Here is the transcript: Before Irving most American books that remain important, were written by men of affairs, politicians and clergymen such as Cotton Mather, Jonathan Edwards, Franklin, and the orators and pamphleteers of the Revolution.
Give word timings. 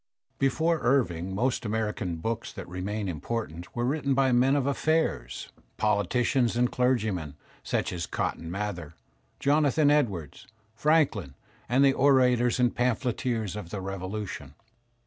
Before 0.39 0.79
Irving 0.81 1.35
most 1.35 1.63
American 1.63 2.15
books 2.15 2.51
that 2.53 2.67
remain 2.67 3.07
important, 3.07 3.75
were 3.75 3.85
written 3.85 4.15
by 4.15 4.31
men 4.31 4.55
of 4.55 4.65
affairs, 4.65 5.49
politicians 5.77 6.55
and 6.57 6.71
clergymen 6.71 7.35
such 7.61 7.93
as 7.93 8.07
Cotton 8.07 8.49
Mather, 8.49 8.95
Jonathan 9.39 9.91
Edwards, 9.91 10.47
Franklin, 10.73 11.35
and 11.69 11.85
the 11.85 11.93
orators 11.93 12.59
and 12.59 12.75
pamphleteers 12.75 13.55
of 13.55 13.69
the 13.69 13.79
Revolution. 13.79 14.55